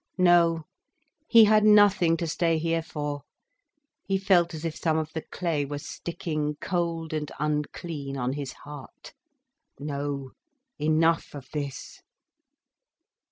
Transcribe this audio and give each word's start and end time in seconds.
No, 0.17 0.63
he 1.27 1.43
had 1.45 1.63
nothing 1.63 2.17
to 2.17 2.25
stay 2.25 2.57
here 2.57 2.81
for. 2.81 3.21
He 4.03 4.17
felt 4.17 4.55
as 4.55 4.65
if 4.65 4.75
some 4.75 4.97
of 4.97 5.13
the 5.13 5.21
clay 5.21 5.63
were 5.63 5.77
sticking 5.77 6.55
cold 6.55 7.13
and 7.13 7.29
unclean, 7.37 8.17
on 8.17 8.33
his 8.33 8.51
heart. 8.51 9.13
No, 9.79 10.31
enough 10.79 11.35
of 11.35 11.47
this. 11.53 12.01